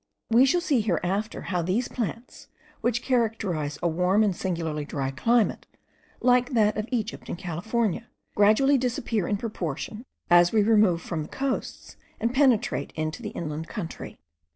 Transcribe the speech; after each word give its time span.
We 0.31 0.47
shall 0.47 0.61
see 0.61 0.81
hereafter 0.81 1.41
how 1.43 1.61
these 1.61 1.87
plants, 1.87 2.47
which 2.81 3.03
characterize 3.03 3.77
a 3.83 3.87
warm 3.87 4.23
and 4.23 4.35
singularly 4.35 4.83
dry 4.83 5.11
climate, 5.11 5.67
like 6.21 6.53
that 6.55 6.75
of 6.75 6.87
Egypt 6.91 7.29
and 7.29 7.37
California, 7.37 8.07
gradually 8.33 8.79
disappear 8.79 9.27
in 9.27 9.37
proportion 9.37 10.03
as 10.27 10.51
we 10.51 10.63
remove 10.63 11.03
from 11.03 11.21
the 11.21 11.29
coasts, 11.29 11.97
and 12.19 12.33
penetrate 12.33 12.93
into 12.95 13.21
the 13.21 13.29
inland 13.29 13.67
country. 13.67 14.17